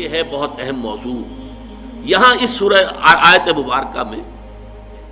[0.00, 1.22] یہ ہے بہت اہم موضوع۔
[2.02, 4.18] یہاں اس سورہ آیت مبارکہ میں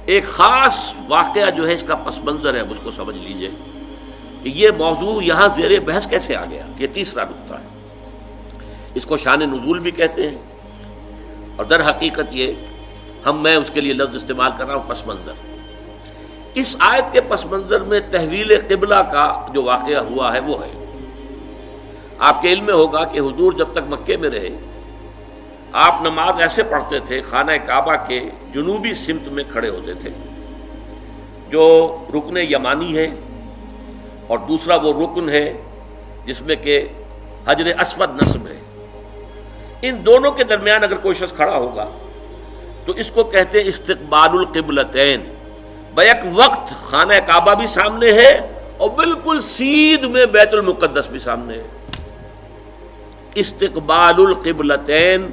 [0.05, 3.51] ایک خاص واقعہ جو ہے اس کا پس منظر ہے، اس کو سمجھ لیجیے
[4.43, 7.67] کہ یہ موضوع یہاں زیر بحث کیسے آ گیا، یہ تیسرا نقطہ ہے۔
[8.95, 10.39] اس کو شان نزول بھی کہتے ہیں۔
[11.57, 12.53] اور در حقیقت یہ
[13.27, 15.33] ہم، میں اس کے لیے لفظ استعمال کر رہا ہوں، پس منظر۔
[16.55, 20.85] اس آیت کے پس منظر میں تحویل قبلہ کا جو واقعہ ہوا ہے، وہ ہے۔
[22.19, 24.49] آپ کے علم میں ہوگا کہ حضور جب تک مکے میں رہے
[25.73, 28.21] آپ نماز ایسے پڑھتے تھے، خانہ کعبہ کے
[28.55, 30.11] جنوبی سمت میں کھڑے ہوتے تھے،
[31.49, 31.65] جو
[32.15, 33.09] رکن یمانی ہے
[34.27, 35.53] اور دوسرا وہ رکن ہے
[36.25, 36.89] جس میں کہ
[37.47, 38.59] حجر اسود نصب ہے۔
[39.83, 41.89] ان دونوں کے درمیان اگر کوئی شخص کھڑا ہوگا،
[42.87, 45.23] تو اس کو کہتے ہیں استقبال القبلتین۔
[45.95, 48.33] بیک وقت خانہ کعبہ بھی سامنے ہے
[48.77, 51.67] اور بالکل سیدھ میں بیت المقدس بھی سامنے ہے۔
[53.35, 55.31] استقبال القبلتین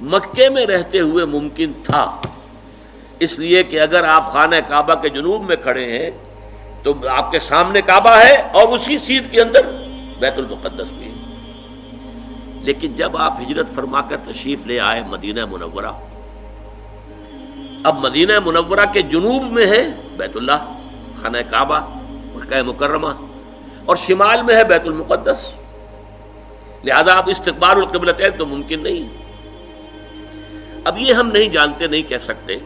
[0.00, 2.20] مکے میں رہتے ہوئے ممکن تھا۔
[3.20, 6.10] اس لیے کہ اگر آپ خانہ کعبہ کے جنوب میں کھڑے ہیں،
[6.82, 9.60] تو آپ کے سامنے کعبہ ہے اور اسی سیدھ کے اندر
[10.18, 11.12] بیت المقدس بھی۔
[12.62, 15.92] لیکن جب آپ ہجرت فرما کر تشریف لے آئے مدینہ منورہ،
[17.84, 20.74] اب مدینہ منورہ کے جنوب میں ہے بیت اللہ،
[21.20, 21.80] خانہ کعبہ،
[22.34, 23.08] مکہ مکرمہ،
[23.86, 25.50] اور شمال میں ہے بیت المقدس۔
[26.84, 29.27] لہذا اب استقبال القبلت تو ممکن نہیں۔
[30.88, 32.56] اب یہ ہم نہیں جانتے نہیں کہہ سکتے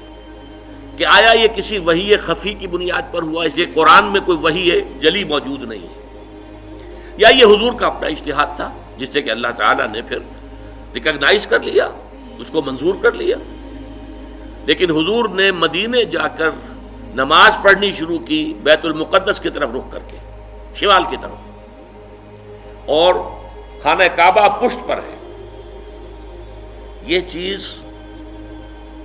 [0.97, 4.39] کہ آیا یہ کسی وہی خفی کی بنیاد پر ہوا، اس لیے قرآن میں کوئی
[4.39, 6.03] وہی جلی موجود نہیں ہے۔
[7.17, 10.19] یا یہ حضور کا اپنا اشتہاد تھا، جس سے کہ اللہ تعالیٰ نے پھر
[10.95, 11.89] ریکگنائز کر لیا،
[12.39, 13.37] اس کو منظور کر لیا۔
[14.67, 16.51] لیکن حضور نے مدینے جا کر
[17.15, 20.17] نماز پڑھنی شروع کی، بیت المقدس کی طرف رخ کر کے،
[20.75, 21.49] شمال کی طرف۔
[22.87, 23.15] اور
[23.83, 25.19] خانہ کعبہ پشت پر ہے۔
[27.07, 27.75] یہ چیز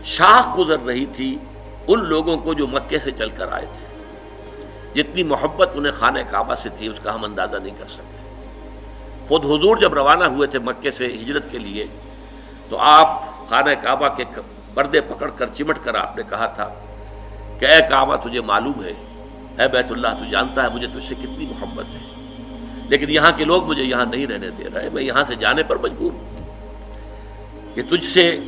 [0.08, 1.38] شاخ گزر رہی تھی
[1.88, 3.86] ان لوگوں کو جو مکے سے چل کر آئے تھے۔
[4.94, 8.18] جتنی محبت انہیں خانہ کعبہ سے تھی، اس کا ہم اندازہ نہیں کر سکتے۔
[9.28, 11.88] خود حضور جب روانہ ہوئے تھے مکے سے ہجرت کے لیے،
[12.70, 13.08] تو آپ
[13.50, 14.24] خانہ کعبہ کے
[14.74, 16.70] پردے پکڑ کر چمٹ کر آپ نے کہا تھا
[17.60, 18.94] کہ اے کعبہ، تجھے معلوم ہے،
[19.60, 22.02] اے بیت اللہ، تو جانتا ہے مجھے تجھ سے کتنی محبت ہے۔
[22.90, 25.76] لیکن یہاں کے لوگ مجھے یہاں نہیں رہنے دے رہے، میں یہاں سے جانے پر
[25.76, 28.40] مجبور ہوں کہ تجھ سے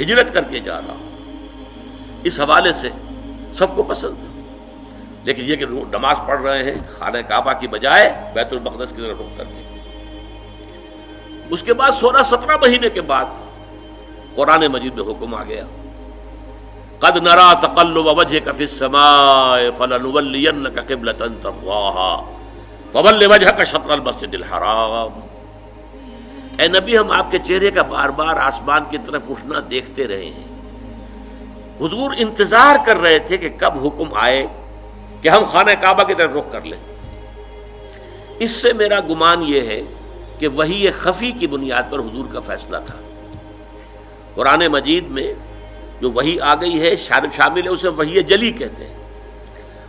[0.00, 1.10] ہجرت کر کے جا رہا ہوں
[2.24, 2.88] اس حوالے سے
[3.52, 4.42] سب کو پسند۔ ہے
[5.24, 9.16] لیکن یہ کہ نماز پڑھ رہے ہیں، خانہ کعبہ کی بجائے بیت المقدس کی طرف
[9.20, 9.78] رخ کر کے۔
[11.50, 13.24] اس کے بعد سولہ سترہ مہینے کے بعد
[14.34, 15.64] قرآن مجید میں حکم آ گیا۔
[16.98, 22.22] قد نرا تقلب وجهك في السماء فلنولينك قبلة ترضاها
[22.92, 25.25] فول وجهك شطر المسجد الحرام۔
[26.58, 30.24] اے نبی، ہم آپ کے چہرے کا بار بار آسمان کی طرف اٹھنا دیکھتے رہے
[30.24, 30.56] ہیں۔
[31.80, 34.46] حضور انتظار کر رہے تھے کہ کب حکم آئے
[35.22, 36.78] کہ ہم خانہ کعبہ کی طرف رخ کر لیں۔
[38.38, 39.82] اس سے میرا گمان یہ ہے
[40.38, 42.96] کہ وہی خفی کی بنیاد پر حضور کا فیصلہ تھا۔
[44.34, 45.34] قرآن مجید میں
[46.00, 48.94] جو وہی آ گئی ہے، شامل ہے، اسے وہی جلی کہتے ہیں۔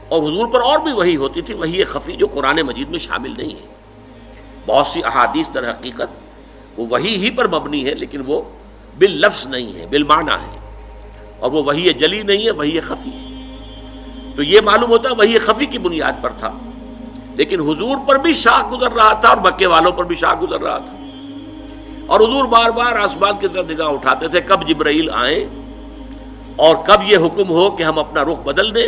[0.09, 3.33] اور حضور پر اور بھی وہی ہوتی تھی، وہی خفی جو قرآن مجید میں شامل
[3.37, 3.67] نہیں ہے۔
[4.65, 6.26] بہت سی احادیث در حقیقت
[6.77, 8.41] وہ وہی ہی پر مبنی ہے، لیکن وہ
[8.99, 10.59] بال لفظ نہیں ہے بال ہے۔
[11.39, 13.27] اور وہ وہی جلی نہیں ہے، وہی خفی ہے۔
[14.35, 16.51] تو یہ معلوم ہوتا ہے وہی خفی کی بنیاد پر تھا۔
[17.35, 20.61] لیکن حضور پر بھی شاخ گزر رہا تھا اور مکے والوں پر بھی شاخ گزر
[20.61, 20.95] رہا تھا۔
[22.05, 25.45] اور حضور بار بار آسمان کی طرف نگاہ اٹھاتے تھے، کب جبرائیل آئیں
[26.55, 28.87] اور کب یہ حکم ہو کہ ہم اپنا رخ بدل دیں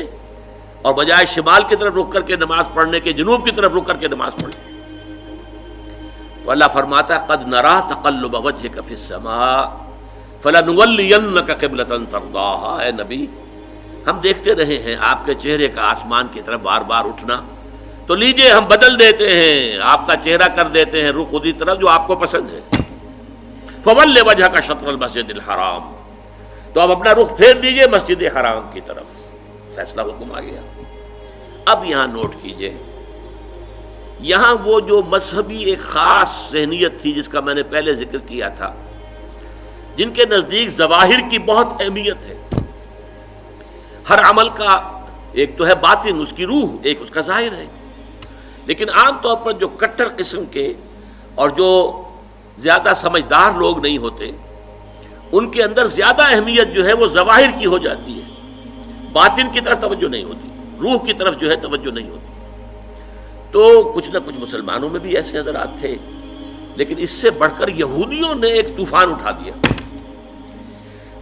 [0.82, 3.88] اور بجائے شمال کی طرف رخ کر کے نماز پڑھنے کے، جنوب کی طرف رخ
[3.88, 4.69] کر کے نماز پڑھیں۔
[6.44, 9.64] تو اللہ فرماتا ہے، قد نرا تقلب وجهك في السماء
[10.42, 13.28] فلنولينك قبلة ترضاها اے نبی،
[14.08, 17.42] ہم دیکھتے رہے ہیں آپ کے چہرے کا آسمان کی طرف بار بار اٹھنا۔
[18.08, 21.80] تو لیجیے، ہم بدل دیتے ہیں، آپ کا چہرہ کر دیتے ہیں رخ خودی طرف
[21.80, 22.60] جو آپ کو پسند ہے۔
[23.84, 25.96] فول وجہ کا شطر المسجد الحرام۔
[26.74, 29.06] تو اب اپنا رخ پھیر دیجیے مسجد حرام کی طرف۔
[29.76, 30.62] فیصلہ حکم آ گیا۔
[31.66, 32.78] اب یہاں نوٹ کیجیے۔
[34.20, 38.50] یہاں وہ جو مذہبی ایک خاص ذہنیت تھی جس کا میں نے پہلے ذکر کیا
[38.50, 38.74] تھا،
[39.96, 42.36] جن کے نزدیک ظواہر کی بہت اہمیت ہے۔
[44.10, 45.00] ہر عمل کا
[45.32, 47.66] ایک تو ہے باطن، اس کی روح، ایک اس کا ظاہر ہے۔
[48.66, 50.74] لیکن عام طور پر جو کٹر قسم کے
[51.36, 52.02] اور جو
[52.58, 54.32] زیادہ سمجھدار لوگ نہیں ہوتے،
[55.32, 58.28] ان کے اندر زیادہ اہمیت جو ہے وہ ظواہر کی ہو جاتی ہے۔
[59.12, 60.48] باطن کی طرف توجہ نہیں ہوتی،
[60.82, 62.29] روح کی طرف جو ہے توجہ نہیں ہوتی۔
[63.52, 65.96] تو کچھ نہ کچھ مسلمانوں میں بھی ایسے حضرات تھے۔
[66.76, 69.54] لیکن اس سے بڑھ کر یہودیوں نے ایک طوفان اٹھا دیا۔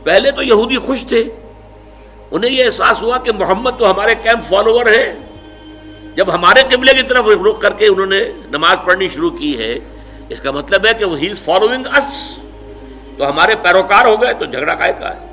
[0.03, 1.23] پہلے تو یہودی خوش تھے۔
[2.31, 5.13] انہیں یہ احساس ہوا کہ محمد تو ہمارے کیمپ فالوور ہیں۔
[6.15, 8.19] جب ہمارے قبلے کی طرف رخ کر کے انہوں نے
[8.51, 9.79] نماز پڑھنی شروع کی ہے،
[10.29, 12.37] اس کا مطلب ہے کہ وہ ہی از فالوئنگ اس
[13.17, 15.27] تو ہمارے پیروکار ہو گئے تو جھگڑا کا ہے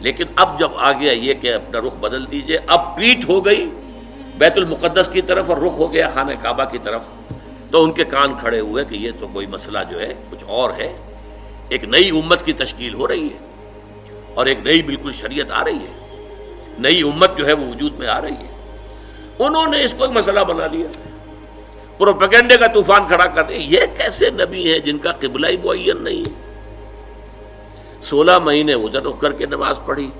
[0.00, 3.70] لیکن اب جب آ گیا یہ کہ اپنا رخ بدل دیجیے، اب پیٹ ہو گئی۔
[4.38, 7.02] بیت المقدس کی طرف اور رخ ہو گیا خانہ کعبہ کی طرف۔
[7.70, 10.70] تو ان کے کان کھڑے ہوئے کہ یہ تو کوئی مسئلہ جو ہے کچھ اور
[10.70, 10.96] ہے۔
[11.68, 13.38] ایک نئی امت کی تشکیل ہو رہی ہے
[14.34, 16.16] اور ایک نئی بالکل شریعت آ رہی ہے۔
[16.78, 18.78] نئی امت جو ہے وہ وجود میں آ رہی ہے۔
[19.38, 20.86] انہوں نے اس کو ایک مسئلہ بنا لیا۔
[21.98, 26.04] پروپیگنڈے کا طوفان کھڑا کر دیا یہ کیسے نبی ہیں جن کا قبلہ ہی معین
[26.04, 26.52] نہیں ہے؟
[28.02, 30.10] سولہ مہینے ادھر رخ کر کے نماز پڑھی۔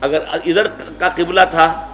[0.00, 0.66] اگر ادھر
[0.98, 1.91] کا قبلہ تھا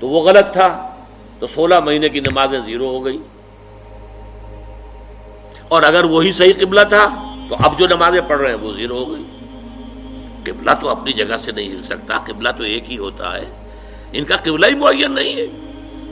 [0.00, 0.94] تو وہ غلط تھا
[1.38, 3.18] تو سولہ مہینے کی نمازیں زیرو ہو گئی۔
[5.68, 8.98] اور اگر وہی صحیح قبلہ تھا تو اب جو نمازیں پڑھ رہے ہیں وہ زیرو
[8.98, 9.24] ہو گئی۔
[10.44, 13.44] قبلہ تو اپنی جگہ سے نہیں ہل سکتا، قبلہ تو ایک ہی ہوتا ہے۔
[14.12, 15.46] ان کا قبلہ ہی معین نہیں ہے۔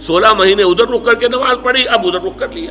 [0.01, 2.71] سولہ مہینے ادھر رک کر کے نماز پڑھی، اب ادھر رک کر لیا۔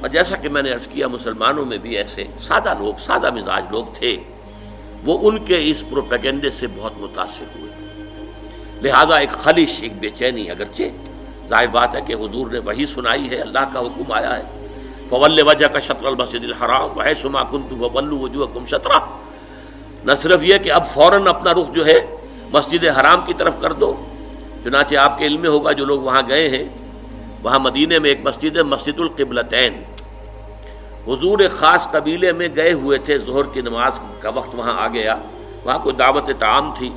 [0.00, 3.64] اور جیسا کہ میں نے عرض کیا، مسلمانوں میں بھی ایسے سادہ لوگ، سادہ مزاج
[3.70, 4.16] لوگ تھے۔
[5.04, 7.83] وہ ان کے اس پروپیگنڈے سے بہت متاثر ہوئے۔
[8.84, 10.82] لہذا ایک خلش ایک بے چینی اگرچہ،
[11.48, 14.42] ظاہر بات ہے کہ حضور نے وہی سنائی ہے، اللہ کا حکم آیا ہے۔
[15.08, 18.98] فول وجہ کا شطر المسد الحرام وہ سما کن تو وجوہ کم شطرہ
[20.04, 22.16] نہ صرف یہ کہ اب فوراً اپنا رخ جو ہے،
[22.52, 23.94] مسجد حرام کی طرف کر دو۔
[24.64, 26.64] چنانچہ آپ کے علم میں ہوگا، جو لوگ وہاں گئے ہیں،
[27.42, 29.82] وہاں مدینے میں ایک مسجد ہے، مسجد القبلتین۔
[31.06, 34.88] حضور ایک خاص قبیلے میں گئے ہوئے تھے، ظہر کی نماز کا وقت وہاں آ
[34.88, 35.16] گیا۔
[35.64, 36.90] وہاں کوئی دعوت تعام تھی۔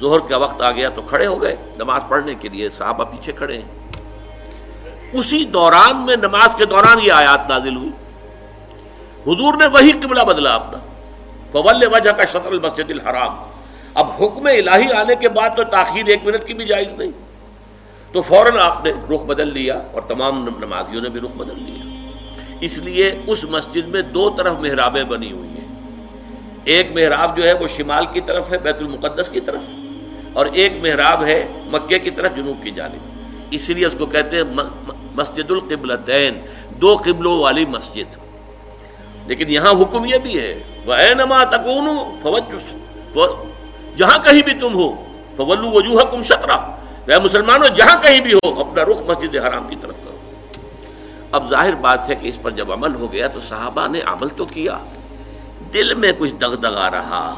[0.00, 3.32] ظہر کا وقت آ گیا تو کھڑے ہو گئے نماز پڑھنے کے لیے، صحابہ پیچھے
[3.32, 3.98] کھڑے ہیں۔
[5.12, 7.88] اسی دوران میں نماز کے دوران یہ آیات نازل ہوئی۔
[9.26, 10.78] حضور نے وہی قبلہ بدلا اپنا۔
[11.52, 13.36] فول وجہ کا شطر المسجد الحرام۔
[13.94, 17.10] اب حکم الہی آنے کے بعد تو تاخیر ایک منٹ کی بھی جائز نہیں۔
[18.12, 22.10] تو فوراً آپ نے رخ بدل لیا اور تمام نمازیوں نے بھی رخ بدل لیا۔
[22.60, 25.68] اس لیے اس مسجد میں دو طرف محرابیں بنی ہوئی ہیں۔
[26.64, 29.60] ایک محراب جو ہے وہ شمال کی طرف ہے، بیت المقدس کی طرف۔
[30.32, 32.98] اور ایک محراب ہے مکے کی طرف جنوب کی جانب۔
[33.50, 34.44] اسی لیے اس کو کہتے ہیں
[35.14, 38.18] مسجد القبلتین دو قبلوں والی مسجد۔
[39.26, 41.86] لیکن یہاں حکم یہ بھی ہے وہ نما تکون
[43.96, 45.04] جہاں کہیں بھی تم ہو
[45.36, 46.76] تو ولو وجوہ کم شطرہ
[47.22, 50.16] مسلمانوں، جہاں کہیں بھی ہو، اپنا رخ مسجد حرام کی طرف کرو۔
[51.32, 54.28] اب ظاہر بات ہے کہ اس پر جب عمل ہو گیا تو صحابہ نے عمل
[54.28, 54.78] تو کیا۔
[55.74, 57.34] دل میں کچھ دگ دگا رہا،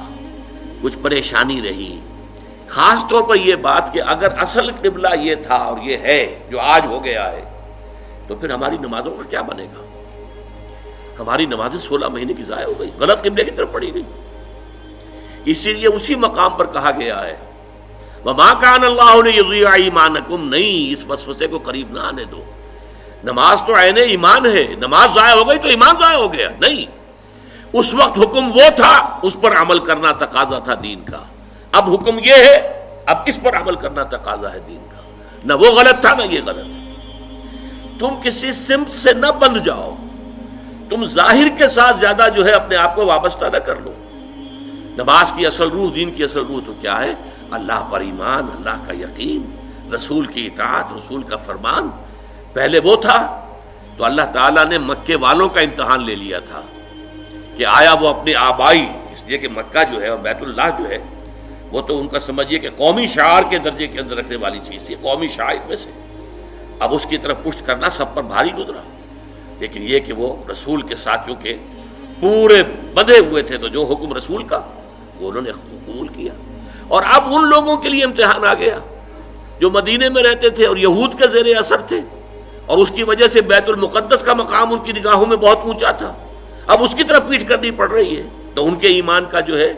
[0.80, 2.00] کچھ پریشانی رہی۔
[2.68, 6.60] خاص طور پر یہ بات کہ اگر اصل قبلہ یہ تھا اور یہ ہے جو
[6.60, 7.44] آج ہو گیا ہے،
[8.28, 9.82] تو پھر ہماری نمازوں کا کیا بنے گا؟
[11.18, 14.02] ہماری نمازیں سولہ مہینے کی ضائع ہو گئی، غلط قبلے کی طرف پڑی گئی۔
[15.44, 17.36] اسی لیے اسی مقام پر کہا گیا ہے
[18.24, 22.42] ماں کان اللہ ایمان نہیں، اس وسوسے کو قریب نہ آنے دو۔
[23.24, 26.86] نماز تو عین ایمان ہے، نماز ضائع ہو گئی تو ایمان ضائع ہو گیا، نہیں۔
[27.72, 31.18] اس وقت حکم وہ تھا، اس پر عمل کرنا تقاضا تھا دین کا۔
[31.72, 35.02] اب حکم یہ ہے، اب اس پر عمل کرنا تقاضا ہے دین کا۔
[35.44, 36.92] نہ وہ غلط تھا، نہ یہ غلط۔ ہے
[37.98, 39.96] تم کسی سمت سے نہ بند جاؤ۔
[40.90, 43.92] تم ظاہر کے ساتھ زیادہ جو ہے اپنے آپ کو وابستہ نہ کر لو۔
[44.96, 47.14] نماز کی اصل روح، دین کی اصل روح تو کیا ہے؟
[47.50, 51.90] اللہ پر ایمان، اللہ کا یقین، رسول کی اطاعت، رسول کا فرمان۔
[52.52, 53.44] پہلے وہ تھا،
[53.96, 56.60] تو اللہ تعالیٰ نے مکے والوں کا امتحان لے لیا تھا
[57.56, 60.88] کہ آیا وہ اپنی آبائی، اس لیے کہ مکہ جو ہے اور بیت اللہ جو
[60.88, 60.98] ہے
[61.72, 64.82] وہ تو ان کا سمجھیے کہ قومی شعار کے درجے کے اندر رکھنے والی چیز
[64.82, 65.90] تھی، قومی شاعر میں سے۔
[66.78, 68.82] اب اس کی طرف پشت کرنا سب پر بھاری گزرا۔
[69.58, 71.56] لیکن یہ کہ وہ رسول کے ساتھیوں کے
[72.20, 72.62] پورے
[72.94, 74.60] بدے ہوئے تھے، تو جو حکم رسول کا،
[75.20, 76.32] وہ انہوں نے قبول کیا۔
[76.88, 78.78] اور اب ان لوگوں کے لیے امتحان آ گیا۔
[79.60, 82.00] جو مدینے میں رہتے تھے اور یہود کے زیر اثر تھے،
[82.66, 85.90] اور اس کی وجہ سے بیت المقدس کا مقام ان کی نگاہوں میں بہت اونچا
[85.90, 86.14] تھا۔
[86.66, 88.22] اب اس کی طرف پیٹ کرنی پڑ رہی ہے۔
[88.54, 89.72] تو ان کے ایمان کا جو ہے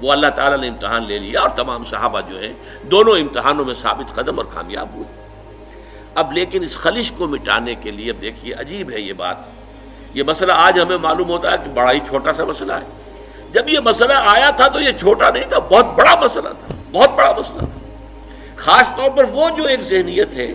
[0.00, 2.52] وہ اللہ تعالیٰ نے امتحان لے لیا اور تمام صحابہ جو ہیں
[2.82, 5.28] دونوں امتحانوں میں ثابت قدم اور کامیاب ہوئے۔
[6.14, 9.36] اب لیکن اس خلش کو مٹانے کے لیے اب دیکھیے عجیب ہے یہ بات۔
[10.14, 12.86] یہ مسئلہ آج ہمیں معلوم ہوتا ہے کہ بڑا ہی چھوٹا سا مسئلہ ہے۔
[13.50, 17.10] جب یہ مسئلہ آیا تھا تو یہ چھوٹا نہیں تھا، بہت بڑا مسئلہ تھا، بہت
[17.10, 17.78] بڑا مسئلہ تھا۔
[18.56, 20.54] خاص طور پر وہ جو ایک ذہنیت ہے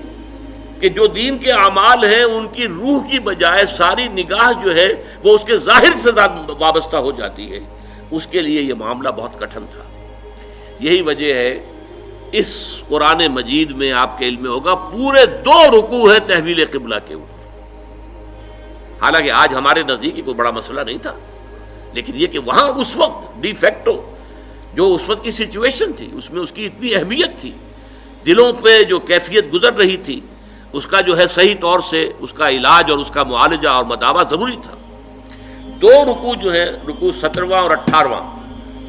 [0.79, 4.87] کہ جو دین کے اعمال ہیں، ان کی روح کی بجائے ساری نگاہ جو ہے
[5.23, 6.09] وہ اس کے ظاہر سے
[6.59, 7.59] وابستہ ہو جاتی ہے۔
[8.11, 9.83] اس کے لیے یہ معاملہ بہت کٹھن تھا۔
[10.79, 11.59] یہی وجہ ہے،
[12.31, 17.13] اس قرآن مجید میں آپ کے علم ہوگا، پورے دو رکوع ہے تحویل قبلہ کے
[17.13, 17.41] اوپر۔
[19.01, 21.13] حالانکہ آج ہمارے نزدیک کوئی بڑا مسئلہ نہیں تھا،
[21.93, 24.01] لیکن یہ کہ وہاں اس وقت ڈی فیکٹو
[24.73, 27.51] جو اس وقت کی سچویشن تھی، اس میں اس کی اتنی اہمیت تھی،
[28.25, 30.19] دلوں پہ جو کیفیت گزر رہی تھی،
[30.73, 33.85] اس کا جو ہے صحیح طور سے اس کا علاج اور اس کا معالجہ اور
[33.85, 34.75] مداوع ضروری تھا۔
[35.83, 38.21] دو رکو جو ہے رکو سترواں اور اٹھارواں۔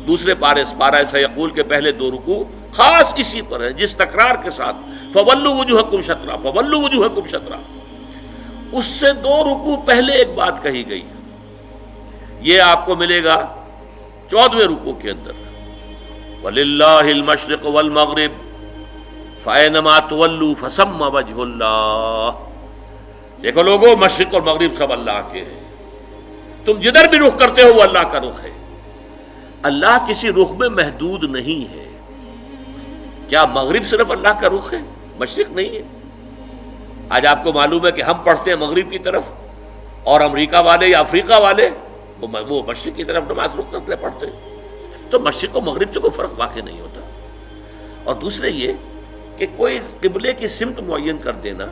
[0.07, 4.51] دوسرے پارے پارا سیقول کے پہلے دو رکو خاص اسی پر ہے جس تکرار کے
[4.51, 4.77] ساتھ
[5.13, 7.57] فولو وجوہ کم شطرا فولو وجوہ کم شطرا۔
[8.73, 11.03] اس سے دو رکو پہلے ایک بات کہی گئی۔
[12.41, 13.55] یہ آپ کو ملے گا
[14.31, 15.33] چودویں رکو کے اندر۔
[16.45, 18.33] وللہ المشرق والمغرب
[19.45, 22.31] فینما تولو فسم وجہ اللہ
[23.43, 25.64] دیکھو لوگوں مشرق اور مغرب سب اللہ کے ہیں۔
[26.65, 28.51] تم جدھر بھی رخ کرتے ہو وہ اللہ کا رخ ہے۔
[29.63, 31.99] اللہ کسی رخ میں محدود نہیں ہے۔
[33.29, 34.79] کیا مغرب صرف اللہ کا رخ ہے؟
[35.19, 35.83] مشرق نہیں ہے۔
[37.09, 39.23] آج آپ کو معلوم ہے کہ ہم پڑھتے ہیں مغرب کی طرف
[40.05, 41.71] اور امریکہ والے یا افریقہ والے،
[42.21, 44.27] وہ مشرق کی طرف نماز رخ کرتے پڑھتے
[45.11, 47.01] تو مشرق و مغرب سے کوئی فرق واقع نہیں ہوتا۔
[48.05, 48.73] اور دوسرے یہ
[49.37, 51.65] کہ کوئی قبلے کی سمت معین کر دینا،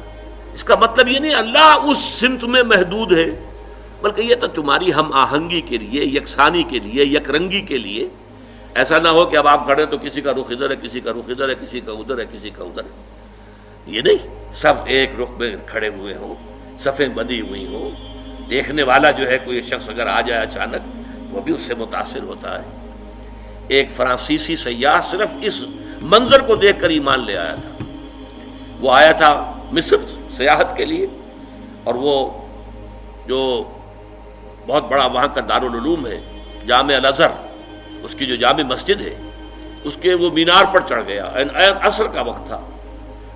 [0.53, 3.52] اس کا مطلب یہ نہیں، اللہ اس سمت میں محدود ہے۔
[4.03, 8.09] بلکہ یہ تو تمہاری ہم آہنگی کے لیے، یکسانی کے لیے یک رنگی کے لیے۔
[8.75, 11.13] ایسا نہ ہو کہ اب آپ کھڑے تو کسی کا رخ ادھر ہے، کسی کا
[11.13, 15.21] رخ ادھر ہے، کسی کا ادھر ہے، کسی کا ادھر ہے۔ یہ نہیں، سب ایک
[15.21, 16.35] رخ میں کھڑے ہوئے ہوں،
[16.79, 17.91] صفیں بندی ہوئی ہوں۔
[18.51, 22.23] دیکھنے والا جو ہے، کوئی شخص اگر آ جائے اچانک، وہ بھی اس سے متاثر
[22.23, 22.71] ہوتا ہے۔
[23.69, 25.65] ایک فرانسیسی سیاح صرف اس
[26.03, 27.85] منظر کو دیکھ کر ایمان لے آیا تھا۔
[28.81, 29.33] وہ آیا تھا
[29.73, 29.97] مصر
[30.37, 31.07] سیاحت کے لیے،
[31.85, 32.15] اور وہ
[33.27, 33.41] جو
[34.67, 36.21] بہت بڑا وہاں کا دارالعلوم ہے،
[36.67, 37.31] جامع الازہر۔
[38.03, 39.15] اس کی جو جامع مسجد ہے،
[39.85, 41.31] اس کے وہ مینار پر چڑھ گیا۔
[41.81, 42.61] عصر کا وقت تھا۔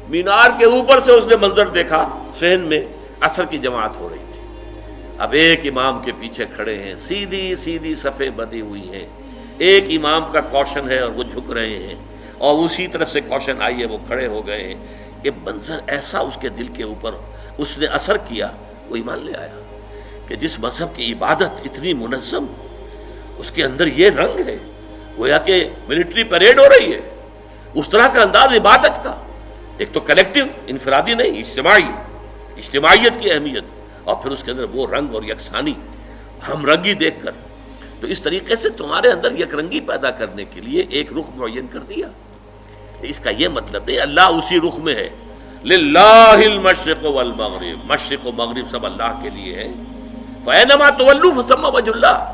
[0.09, 2.87] مینار کے اوپر سے اس نے منظر دیکھا سہن میں
[3.21, 4.40] عصر کی جماعت ہو رہی تھی۔
[5.18, 9.06] اب ایک امام کے پیچھے کھڑے ہیں، سیدھی سیدھی صفے بدی ہوئی ہیں۔
[9.59, 11.95] ایک امام کا کوشن ہے اور وہ جھک رہے ہیں۔
[12.38, 14.75] اور اسی طرح سے کوشن آئی ہے، وہ کھڑے ہو گئے ہیں۔
[15.25, 17.12] یہ منظر ایسا اس کے دل کے اوپر
[17.59, 18.50] اس نے اثر کیا،
[18.88, 19.65] وہ ایمان لے آیا۔
[20.28, 22.47] کہ جس مذہب کی عبادت اتنی منظم،
[23.38, 24.56] اس کے اندر یہ رنگ ہے،
[25.18, 27.00] گویا کہ ملٹری پریڈ ہو رہی ہے،
[27.75, 29.23] اس طرح کا انداز عبادت کا۔
[29.78, 31.92] ایک تو کلیکٹو انفرادی نہیں، اجتماعی،
[32.56, 33.64] اجتماعیت کی اہمیت،
[34.04, 35.75] اور پھر اس کے اندر وہ رنگ اور یکسانی،
[36.49, 37.30] ہم رنگی دیکھ کر۔
[38.00, 41.66] تو اس طریقے سے تمہارے اندر یک رنگی پیدا کرنے کے لیے ایک رخ معین
[41.66, 42.09] کر دیا۔
[43.00, 45.09] اس کا یہ مطلب نہیں اللہ اسی رخ میں ہے۔
[45.64, 49.68] للہ المشرق والمغرب۔ مشرق و مغرب سب اللہ کے لیے ہے
[50.47, 52.33] فینما تولو فسم وج اللہ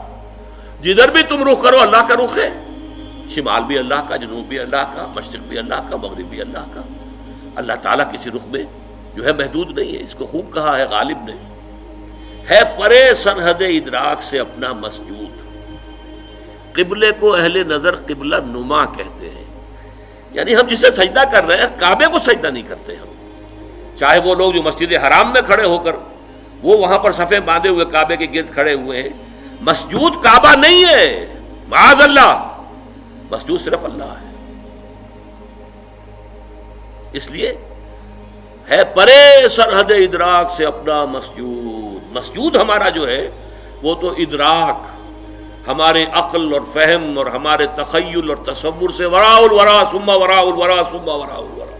[0.81, 2.51] جدھر بھی تم رخ کرو، اللہ کا رخ ہے۔
[3.29, 6.59] شمال بھی اللہ کا، جنوب بھی اللہ کا، مشرق بھی اللہ کا، مغرب بھی اللہ
[6.59, 6.81] کا۔
[7.57, 8.63] اللہ تعالیٰ کسی رخ میں
[9.15, 11.33] جو ہے محدود نہیں ہے، اس کو خوب کہا ہے، غالب نے۔
[12.51, 15.39] ہے پرے سرحد ادراک سے اپنا مسجود۔
[16.73, 19.45] قبلے کو اہل نظر قبلہ نما کہتے ہیں۔
[20.33, 23.13] یعنی ہم جسے سجدہ کر رہے ہیں، کعبے کو سجدہ نہیں کرتے ہم۔
[23.99, 25.93] چاہے وہ لوگ جو مسجد حرام میں کھڑے ہو کر
[26.63, 29.11] وہ وہاں پر صفے باندھے ہوئے کعبے کے گرد کھڑے ہوئے ہیں۔
[29.61, 31.35] مسجود کعبہ نہیں ہے۔
[31.69, 32.49] معاذ اللہ۔
[33.31, 34.33] مسجود صرف اللہ ہے۔
[37.13, 37.57] اس لیے
[38.71, 43.31] ہے پرے سرحد ادراک سے اپنا مسجود۔ مسجود ہمارا جو ہے،
[43.83, 44.87] وہ تو ادراک،
[45.69, 50.83] ہمارے عقل اور فہم اور ہمارے تخیل اور تصور سے ورا الورا سما ورا الورا
[50.91, 51.77] سما ورا الورا۔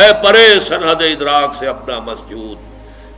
[0.00, 2.69] ہے پرے سرحد ادراک سے اپنا مسجود۔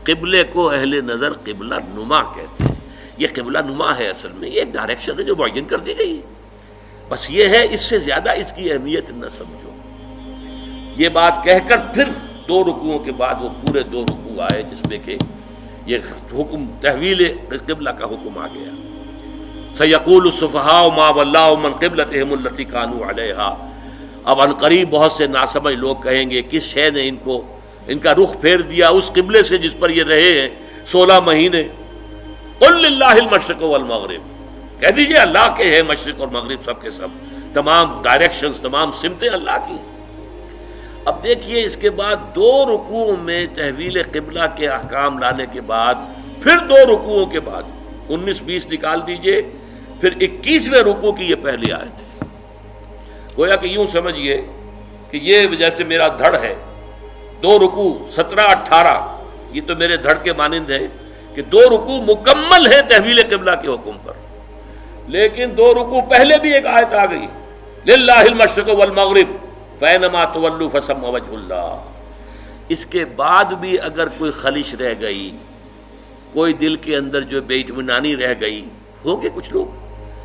[0.05, 2.75] قبلے کو اہل نظر قبلہ نما کہتے ہیں۔
[3.19, 6.21] یہ قبلہ نما ہے اصل میں، یہ ڈائریکشن ہے جو معین کر دی گئی۔
[7.09, 9.71] بس یہ ہے، اس سے زیادہ اس کی اہمیت نہ سمجھو۔
[10.97, 12.09] یہ بات کہہ کر پھر
[12.49, 15.17] دو رکوعوں کے بعد وہ پورے دو رکوع آئے، جس میں کہ
[15.87, 15.99] یہ
[16.33, 18.71] حکم، تحویل قبلہ کا حکم آ گیا۔
[19.75, 23.69] سیقول الصفحاء ما واللہ من قبلتہم اللتی کانو علیہا
[24.25, 27.52] اب انقریب بہت سے ناسمجھ لوگ کہیں گے، کس شے نے ان کو
[27.87, 30.49] ان کا رخ پھیر دیا اس قبلے سے جس پر یہ رہے ہیں،
[30.87, 31.62] سولہ مہینے۔
[32.59, 34.23] قل اللہ المشرق والمغرب۔
[34.81, 37.09] کہہ دیجیے اللہ کے ہیں مشرق اور مغرب سب کے سب۔
[37.53, 39.77] تمام ڈائریکشنز تمام سمتیں اللہ کی
[41.05, 45.95] اب دیکھیے اس کے بعد دو رکوع میں تحویل قبلہ کے احکام لانے کے بعد،
[46.43, 47.62] پھر دو رکوعوں کے بعد۔
[48.09, 49.43] انیس، بیس نکال دیجیے،
[50.01, 52.27] پھر اکیسویں رکوع کی یہ پہلی آیت ہے۔
[53.39, 54.47] گویا کہ یوں سمجھئے
[55.11, 56.55] کہ یہ جیسے میرا دھڑ ہے۔
[57.43, 59.19] دو رکو سترہ، اٹھارہ،
[59.53, 60.87] یہ تو میرے دھڑ کے مانند ہے
[61.35, 64.13] کہ دو رکو مکمل ہے تحویل قبلہ کے حکم پر۔
[65.09, 67.27] لیکن دو رکو پہلے بھی ایک آیت آ گئی۔
[67.87, 69.37] للہ المشرق والمغرب
[69.79, 71.81] فینما تولو فسم وجہ اللہ
[72.69, 75.37] اس کے بعد بھی اگر کوئی خلش رہ گئی،
[76.33, 78.65] کوئی دل کے اندر جو بے اطمینانی رہ گئی،
[79.05, 79.67] ہوں گے کچھ لوگ؟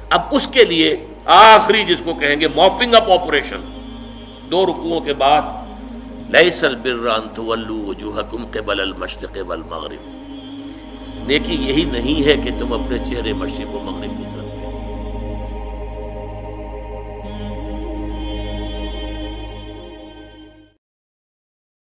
[0.09, 0.95] اب اس کے لیے
[1.25, 3.61] آخری جس کو کہیں گے موپنگ اپ آپریشن
[4.51, 5.41] دو رکوعوں کے بعد
[6.29, 10.17] لیس البر ان تولوا وجوهكم قبل المشرق والمغرب۔
[11.27, 14.36] نیکی یہی نہیں ہے کہ تم اپنے چہرے مشرق و مغرب کی طرف۔